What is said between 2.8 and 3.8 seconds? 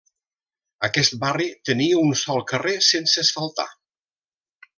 sense asfaltar.